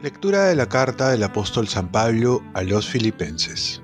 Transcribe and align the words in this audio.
Lectura 0.00 0.44
de 0.44 0.54
la 0.54 0.68
carta 0.68 1.10
del 1.10 1.24
apóstol 1.24 1.66
San 1.66 1.88
Pablo 1.88 2.40
a 2.54 2.62
los 2.62 2.88
filipenses. 2.88 3.82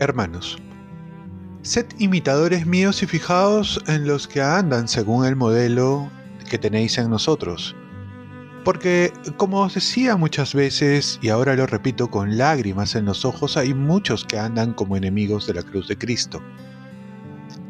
Hermanos, 0.00 0.58
sed 1.62 1.86
imitadores 1.98 2.66
míos 2.66 3.04
y 3.04 3.06
fijaos 3.06 3.80
en 3.86 4.08
los 4.08 4.26
que 4.26 4.42
andan 4.42 4.88
según 4.88 5.24
el 5.24 5.36
modelo 5.36 6.10
que 6.50 6.58
tenéis 6.58 6.98
en 6.98 7.10
nosotros. 7.10 7.76
Porque, 8.64 9.12
como 9.36 9.60
os 9.60 9.74
decía 9.74 10.16
muchas 10.16 10.54
veces, 10.54 11.18
y 11.20 11.30
ahora 11.30 11.56
lo 11.56 11.66
repito 11.66 12.10
con 12.10 12.38
lágrimas 12.38 12.94
en 12.94 13.06
los 13.06 13.24
ojos, 13.24 13.56
hay 13.56 13.74
muchos 13.74 14.24
que 14.24 14.38
andan 14.38 14.72
como 14.72 14.96
enemigos 14.96 15.46
de 15.46 15.54
la 15.54 15.62
cruz 15.62 15.88
de 15.88 15.98
Cristo. 15.98 16.40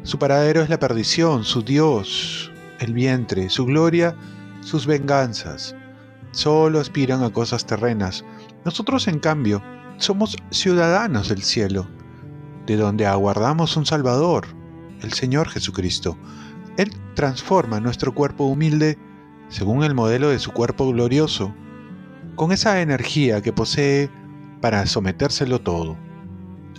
Su 0.03 0.19
paradero 0.19 0.61
es 0.61 0.69
la 0.69 0.79
perdición, 0.79 1.43
su 1.43 1.63
Dios, 1.63 2.51
el 2.79 2.93
vientre, 2.93 3.49
su 3.49 3.65
gloria, 3.65 4.15
sus 4.61 4.85
venganzas 4.85 5.75
solo 6.33 6.79
aspiran 6.79 7.23
a 7.23 7.29
cosas 7.29 7.65
terrenas. 7.65 8.25
Nosotros, 8.65 9.07
en 9.07 9.19
cambio, 9.19 9.63
somos 9.97 10.35
ciudadanos 10.49 11.29
del 11.29 11.43
cielo, 11.43 11.87
de 12.65 12.75
donde 12.75 13.05
aguardamos 13.05 13.77
un 13.77 13.85
Salvador, 13.85 14.47
el 15.01 15.13
Señor 15.13 15.47
Jesucristo. 15.49 16.17
Él 16.77 16.91
transforma 17.15 17.79
nuestro 17.79 18.13
cuerpo 18.13 18.45
humilde 18.45 18.97
según 19.53 19.83
el 19.83 19.93
modelo 19.93 20.29
de 20.29 20.39
su 20.39 20.51
cuerpo 20.51 20.91
glorioso, 20.91 21.53
con 22.33 22.51
esa 22.51 22.81
energía 22.81 23.39
que 23.43 23.53
posee 23.53 24.09
para 24.61 24.83
sometérselo 24.87 25.61
todo. 25.61 25.95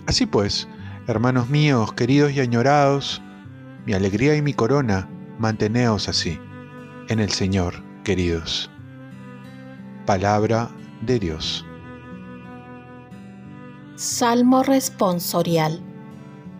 Así 0.07 0.25
pues, 0.25 0.67
hermanos 1.07 1.49
míos, 1.49 1.93
queridos 1.93 2.33
y 2.33 2.41
añorados, 2.41 3.21
mi 3.85 3.93
alegría 3.93 4.35
y 4.35 4.41
mi 4.41 4.53
corona, 4.53 5.07
manteneos 5.39 6.09
así, 6.09 6.37
en 7.07 7.21
el 7.21 7.31
Señor, 7.31 7.81
queridos. 8.03 8.69
Palabra 10.05 10.69
de 11.01 11.17
Dios. 11.17 11.65
Salmo 13.95 14.63
responsorial. 14.63 15.79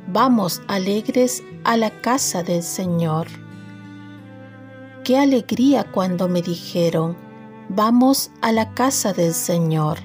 Vamos 0.08 0.62
alegres 0.70 1.44
a 1.66 1.76
la 1.76 1.90
casa 1.90 2.42
del 2.42 2.64
Señor. 2.64 3.28
Qué 5.06 5.18
alegría 5.18 5.86
cuando 5.90 6.28
me 6.28 6.42
dijeron, 6.42 7.16
vamos 7.70 8.32
a 8.42 8.52
la 8.52 8.74
casa 8.74 9.14
del 9.14 9.34
Señor. 9.34 10.00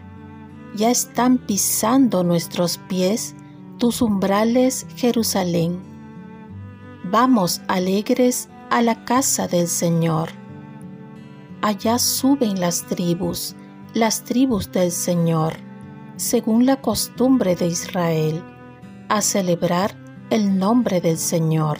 Ya 0.76 0.92
están 0.92 1.38
pisando 1.38 2.22
nuestros 2.22 2.78
pies 2.78 3.34
tus 3.78 4.00
umbrales, 4.02 4.86
Jerusalén. 4.94 5.80
Vamos 7.10 7.60
alegres 7.66 8.48
a 8.70 8.82
la 8.82 9.04
casa 9.04 9.48
del 9.48 9.66
Señor 9.66 10.28
allá 11.62 11.98
suben 11.98 12.60
las 12.60 12.86
tribus, 12.86 13.54
las 13.94 14.24
tribus 14.24 14.70
del 14.72 14.90
Señor, 14.90 15.54
según 16.16 16.66
la 16.66 16.80
costumbre 16.80 17.54
de 17.54 17.66
Israel, 17.66 18.42
a 19.08 19.20
celebrar 19.20 19.96
el 20.30 20.58
nombre 20.58 21.00
del 21.00 21.18
Señor. 21.18 21.78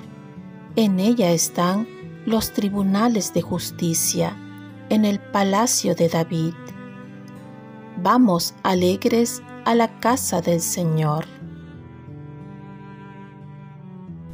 En 0.77 1.01
ella 1.01 1.31
están 1.31 1.87
los 2.27 2.53
tribunales 2.53 3.33
de 3.33 3.43
justicia, 3.43 4.37
en 4.89 5.05
el 5.05 5.21
palacio 5.21 5.95
de 5.95 6.09
David. 6.09 6.55
Vamos 8.03 8.55
alegres 8.63 9.43
a 9.65 9.75
la 9.75 10.01
casa 10.01 10.41
del 10.41 10.61
Señor. 10.61 11.25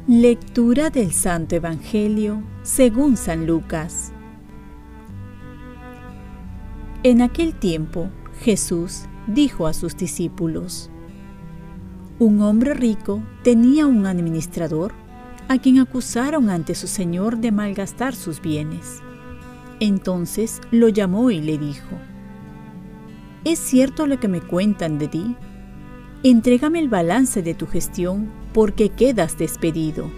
Lectura 0.07 0.89
del 0.89 1.11
Santo 1.11 1.55
Evangelio 1.55 2.41
según 2.63 3.17
San 3.17 3.45
Lucas. 3.45 4.11
En 7.03 7.21
aquel 7.21 7.53
tiempo 7.53 8.09
Jesús 8.41 9.03
dijo 9.27 9.67
a 9.67 9.73
sus 9.73 9.95
discípulos, 9.95 10.89
Un 12.19 12.41
hombre 12.41 12.73
rico 12.73 13.21
tenía 13.43 13.85
un 13.85 14.05
administrador 14.05 14.93
a 15.49 15.57
quien 15.59 15.79
acusaron 15.79 16.49
ante 16.49 16.75
su 16.75 16.87
señor 16.87 17.37
de 17.37 17.51
malgastar 17.51 18.15
sus 18.15 18.41
bienes. 18.41 19.01
Entonces 19.79 20.61
lo 20.71 20.89
llamó 20.89 21.31
y 21.31 21.41
le 21.41 21.57
dijo, 21.57 21.97
¿Es 23.43 23.59
cierto 23.59 24.07
lo 24.07 24.19
que 24.19 24.27
me 24.27 24.41
cuentan 24.41 24.99
de 24.99 25.07
ti? 25.07 25.35
Entrégame 26.23 26.79
el 26.79 26.89
balance 26.89 27.41
de 27.41 27.53
tu 27.53 27.67
gestión 27.67 28.29
porque 28.53 28.89
quedas 28.89 29.37
despedido. 29.37 30.09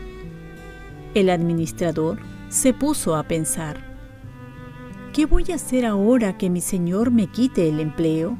El 1.14 1.30
administrador 1.30 2.20
se 2.50 2.74
puso 2.74 3.16
a 3.16 3.24
pensar, 3.24 3.90
¿Qué 5.14 5.26
voy 5.26 5.46
a 5.52 5.56
hacer 5.56 5.86
ahora 5.86 6.38
que 6.38 6.50
mi 6.50 6.62
Señor 6.62 7.12
me 7.12 7.28
quite 7.28 7.68
el 7.68 7.80
empleo? 7.80 8.38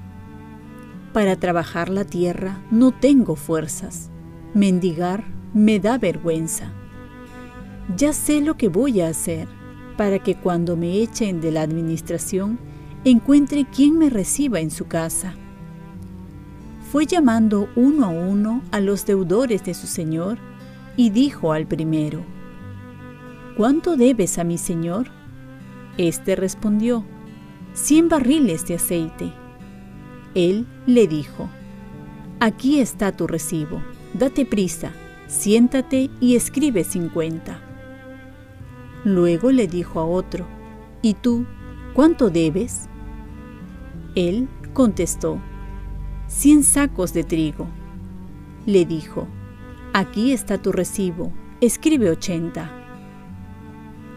Para 1.14 1.36
trabajar 1.36 1.90
la 1.90 2.06
tierra 2.06 2.64
no 2.72 2.92
tengo 2.92 3.36
fuerzas. 3.36 4.10
Mendigar 4.54 5.26
me 5.54 5.80
da 5.80 5.98
vergüenza. 5.98 6.72
Ya 7.98 8.14
sé 8.14 8.42
lo 8.42 8.56
que 8.56 8.68
voy 8.68 9.02
a 9.02 9.08
hacer 9.08 9.48
para 9.98 10.20
que 10.20 10.36
cuando 10.36 10.78
me 10.78 11.02
echen 11.02 11.42
de 11.42 11.52
la 11.52 11.62
administración 11.62 12.60
encuentre 13.04 13.66
quien 13.66 13.98
me 13.98 14.10
reciba 14.10 14.60
en 14.60 14.72
su 14.72 14.88
casa. 14.88 15.34
Fue 16.92 17.06
llamando 17.06 17.68
uno 17.76 18.06
a 18.06 18.10
uno 18.10 18.62
a 18.72 18.80
los 18.80 19.06
deudores 19.06 19.64
de 19.64 19.74
su 19.74 19.88
señor 19.88 20.38
y 20.98 21.10
dijo 21.10 21.52
al 21.52 21.66
primero, 21.66 22.24
¿Cuánto 23.58 23.98
debes 23.98 24.38
a 24.38 24.44
mi 24.44 24.58
señor? 24.58 25.08
Este 25.98 26.36
respondió, 26.36 27.04
cien 27.74 28.08
barriles 28.08 28.66
de 28.68 28.76
aceite. 28.76 29.34
Él 30.34 30.66
le 30.86 31.08
dijo, 31.08 31.50
aquí 32.40 32.80
está 32.80 33.12
tu 33.12 33.28
recibo, 33.28 33.82
date 34.14 34.46
prisa, 34.46 34.94
siéntate 35.28 36.10
y 36.22 36.36
escribe 36.36 36.84
cincuenta. 36.84 37.69
Luego 39.06 39.52
le 39.52 39.68
dijo 39.68 40.00
a 40.00 40.06
otro, 40.06 40.46
¿y 41.02 41.14
tú 41.14 41.46
cuánto 41.94 42.30
debes? 42.30 42.90
Él 44.16 44.50
contestó, 44.74 45.40
cien 46.28 46.64
sacos 46.64 47.14
de 47.14 47.24
trigo. 47.24 47.68
Le 48.66 48.86
dijo, 48.86 49.28
aquí 49.94 50.34
está 50.34 50.62
tu 50.62 50.72
recibo, 50.72 51.32
escribe 51.62 52.10
ochenta. 52.10 52.72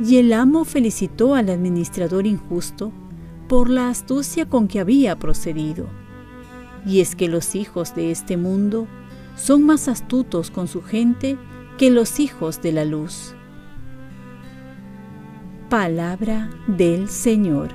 Y 0.04 0.16
el 0.16 0.32
amo 0.32 0.64
felicitó 0.64 1.34
al 1.34 1.48
administrador 1.48 2.26
injusto 2.26 2.92
por 3.48 3.70
la 3.70 3.88
astucia 3.88 4.48
con 4.48 4.66
que 4.66 4.80
había 4.80 5.16
procedido. 5.16 5.86
Y 6.84 7.00
es 7.00 7.14
que 7.14 7.28
los 7.28 7.54
hijos 7.54 7.94
de 7.94 8.10
este 8.10 8.36
mundo 8.36 8.88
son 9.36 9.64
más 9.64 9.86
astutos 9.86 10.50
con 10.50 10.66
su 10.66 10.82
gente 10.82 11.38
que 11.78 11.90
los 11.90 12.18
hijos 12.18 12.60
de 12.60 12.72
la 12.72 12.84
luz. 12.84 13.36
Palabra 15.72 16.50
del 16.66 17.08
Señor. 17.08 17.70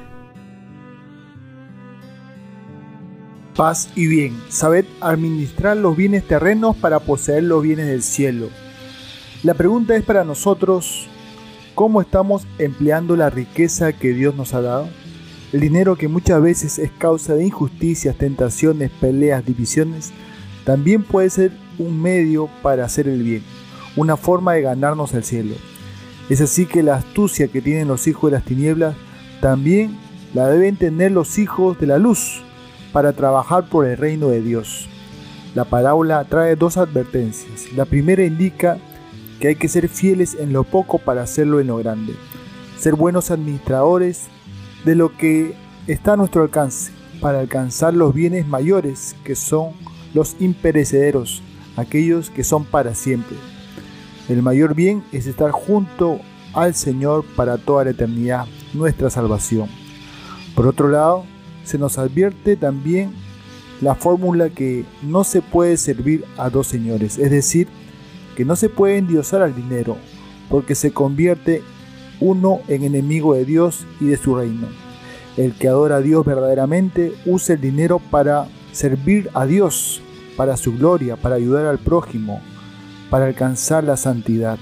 Paz 3.56 3.90
y 3.96 4.06
bien. 4.06 4.40
Sabed 4.50 4.85
administrar 5.02 5.78
los 5.78 5.97
bienes 5.97 6.24
terrenos 6.28 6.75
para 6.75 7.00
poseer 7.00 7.46
los 7.46 7.63
bienes 7.63 7.88
del 7.88 8.03
cielo. 8.03 8.50
La 9.41 9.56
pregunta 9.56 9.96
es 9.96 10.03
para 10.03 10.24
nosotros, 10.24 11.08
¿Cómo 11.74 12.00
estamos 12.00 12.46
empleando 12.59 13.16
la 13.16 13.31
riqueza 13.31 13.94
que 13.94 14.14
Dios 14.14 14.35
nos 14.35 14.53
ha 14.53 14.62
dado? 14.62 14.88
El 15.52 15.62
dinero 15.62 15.96
que 15.96 16.08
muchas 16.08 16.40
veces 16.40 16.78
es 16.78 16.91
causa 17.00 17.34
de 17.34 17.46
injusticias, 17.46 18.16
tentaciones, 18.16 18.91
peleas, 18.91 19.44
divisiones, 19.44 20.12
también 20.66 21.02
puede 21.02 21.31
ser 21.31 21.52
un 21.79 21.99
medio 21.99 22.47
para 22.61 22.85
hacer 22.85 23.08
el 23.08 23.23
bien, 23.23 23.41
una 23.96 24.17
forma 24.17 24.53
de 24.53 24.61
ganarnos 24.61 25.16
el 25.16 25.23
cielo. 25.23 25.55
Es 26.29 26.41
así 26.41 26.66
que 26.66 26.84
la 26.84 26.96
astucia 26.96 27.47
que 27.47 27.62
tienen 27.62 27.88
los 27.88 28.08
hijos 28.08 28.29
de 28.29 28.38
las 28.38 28.46
tinieblas 28.46 28.96
también 29.41 29.97
la 30.34 30.47
deben 30.47 30.76
tener 30.76 31.12
los 31.12 31.38
hijos 31.38 31.79
de 31.79 31.88
la 31.88 31.97
luz 31.97 32.41
para 32.91 33.14
trabajar 33.14 33.70
por 33.70 33.85
el 33.85 33.97
reino 33.97 34.28
de 34.28 34.41
Dios. 34.41 34.90
La 35.56 35.64
parábola 35.64 36.24
trae 36.26 36.56
dos 36.56 36.78
advertencias. 36.78 37.72
La 37.74 37.85
primera 37.85 38.24
indica 38.24 38.78
que 39.40 39.50
hay 39.50 39.56
que 39.56 39.70
ser 39.70 39.88
fieles 39.88 40.35
en 40.40 40.52
lo 40.52 40.64
poco 40.64 40.97
para 40.97 41.22
hacerlo 41.22 41.59
en 41.59 41.68
lo 41.68 41.78
grande, 41.78 42.14
ser 42.78 42.96
buenos 42.96 43.32
administradores 43.32 44.28
de 44.84 44.96
lo 44.96 45.16
que 45.16 45.56
está 45.88 46.14
a 46.14 46.18
nuestro 46.18 46.44
alcance 46.44 46.91
para 47.22 47.40
alcanzar 47.40 47.94
los 47.94 48.14
bienes 48.14 48.47
mayores 48.47 49.16
que 49.23 49.35
son 49.35 49.72
los 50.14 50.35
imperecederos, 50.40 51.41
aquellos 51.76 52.30
que 52.30 52.44
son 52.44 52.66
para 52.66 52.96
siempre. 52.96 53.38
El 54.29 54.44
mayor 54.44 54.76
bien 54.76 55.03
es 55.12 55.26
estar 55.26 55.52
junto 55.52 56.20
al 56.53 56.76
Señor 56.76 57.24
para 57.35 57.58
toda 57.58 57.85
la 57.85 57.91
eternidad, 57.91 58.46
nuestra 58.74 59.09
salvación. 59.09 59.70
Por 60.53 60.68
otro 60.68 60.90
lado, 60.90 61.24
se 61.64 61.78
nos 61.78 61.97
advierte 61.97 62.56
también 62.58 63.12
la 63.79 63.96
fórmula 63.96 64.50
que 64.50 64.85
no 65.02 65.24
se 65.24 65.41
puede 65.41 65.78
servir 65.78 66.26
a 66.38 66.50
dos 66.50 66.68
señores, 66.68 67.18
es 67.18 67.32
decir, 67.32 67.68
que 68.35 68.44
no 68.44 68.56
se 68.56 68.70
puede 68.70 68.97
endiosar 68.97 69.41
al 69.41 69.56
dinero, 69.56 69.97
porque 70.50 70.76
se 70.76 70.91
convierte 70.91 71.64
uno 72.20 72.59
en 72.68 72.84
enemigo 72.84 73.34
de 73.34 73.46
Dios 73.46 73.85
y 74.02 74.06
de 74.06 74.18
su 74.18 74.35
reino. 74.35 74.68
El 75.38 75.53
que 75.53 75.68
adora 75.68 75.97
a 75.97 76.02
Dios 76.02 76.26
verdaderamente 76.26 77.14
usa 77.26 77.56
el 77.56 77.62
dinero 77.62 78.00
para 78.00 78.47
servir 78.72 79.30
a 79.34 79.46
Dios, 79.46 80.02
para 80.35 80.58
su 80.58 80.73
gloria, 80.76 81.16
para 81.16 81.35
ayudar 81.35 81.66
al 81.66 81.78
prójimo, 81.78 82.41
para 83.09 83.26
alcanzar 83.26 83.84
la 83.84 83.98
santidad. 83.98 84.58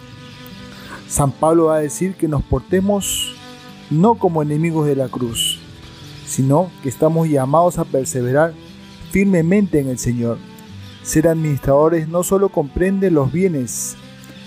San 1.07 1.31
Pablo 1.31 1.65
va 1.65 1.77
a 1.77 1.81
decir 1.81 2.15
que 2.15 2.27
nos 2.27 2.43
portemos 2.43 3.35
no 3.89 4.15
como 4.15 4.41
enemigos 4.41 4.87
de 4.87 4.95
la 4.95 5.07
cruz, 5.07 5.59
sino 6.25 6.71
que 6.81 6.89
estamos 6.89 7.29
llamados 7.29 7.77
a 7.77 7.85
perseverar 7.85 8.53
firmemente 9.11 9.79
en 9.79 9.89
el 9.89 9.99
Señor. 9.99 10.37
Ser 11.03 11.27
administradores 11.27 12.07
no 12.07 12.23
solo 12.23 12.49
comprende 12.49 13.11
los 13.11 13.31
bienes, 13.31 13.95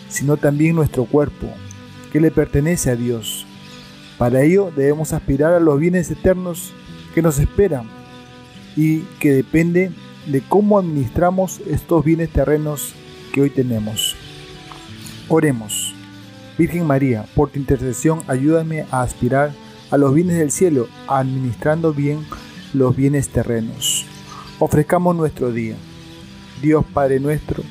sino 0.08 0.36
también 0.36 0.74
nuestro 0.74 1.04
cuerpo, 1.04 1.46
que 2.12 2.20
le 2.20 2.30
pertenece 2.30 2.90
a 2.90 2.96
Dios. 2.96 3.46
Para 4.18 4.42
ello 4.42 4.72
debemos 4.74 5.12
aspirar 5.12 5.54
a 5.54 5.60
los 5.60 5.78
bienes 5.78 6.10
eternos 6.10 6.72
que 7.14 7.22
nos 7.22 7.38
esperan 7.38 7.84
y 8.76 9.00
que 9.20 9.32
depende 9.32 9.92
de 10.26 10.40
cómo 10.40 10.78
administramos 10.78 11.60
estos 11.68 12.04
bienes 12.04 12.30
terrenos 12.30 12.94
que 13.32 13.40
hoy 13.40 13.50
tenemos. 13.50 14.16
Oremos. 15.28 15.94
Virgen 16.56 16.86
María, 16.86 17.26
por 17.34 17.50
tu 17.50 17.58
intercesión 17.58 18.22
ayúdame 18.26 18.86
a 18.90 19.02
aspirar 19.02 19.52
a 19.90 19.96
los 19.96 20.12
bienes 20.14 20.38
del 20.38 20.50
cielo, 20.50 20.88
administrando 21.06 21.92
bien 21.92 22.26
los 22.74 22.96
bienes 22.96 23.28
terrenos. 23.28 24.06
Ofrezcamos 24.58 25.14
nuestro 25.14 25.52
día. 25.52 25.76
Dios 26.60 26.84
Padre 26.92 27.20
nuestro, 27.20 27.62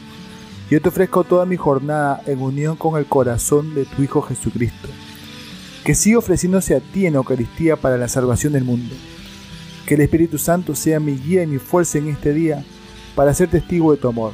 yo 0.70 0.82
te 0.82 0.90
ofrezco 0.90 1.24
toda 1.24 1.46
mi 1.46 1.56
jornada 1.56 2.22
en 2.26 2.42
unión 2.42 2.76
con 2.76 3.00
el 3.00 3.06
corazón 3.06 3.74
de 3.74 3.86
tu 3.86 4.04
Hijo 4.04 4.22
Jesucristo, 4.22 4.90
que 5.86 5.96
siga 5.96 6.18
ofreciéndose 6.18 6.76
a 6.76 6.82
ti 6.82 7.06
en 7.06 7.16
Eucaristía 7.16 7.76
para 7.78 7.98
la 7.98 8.08
salvación 8.08 8.54
del 8.54 8.66
mundo. 8.66 8.94
Que 9.86 9.96
el 9.96 10.02
Espíritu 10.02 10.38
Santo 10.38 10.76
sea 10.76 11.00
mi 11.00 11.16
guía 11.16 11.44
y 11.44 11.48
mi 11.48 11.58
fuerza 11.58 11.98
en 11.98 12.10
este 12.10 12.34
día 12.34 12.66
para 13.16 13.34
ser 13.34 13.50
testigo 13.50 13.94
de 13.94 13.98
tu 13.98 14.10
amor. 14.10 14.34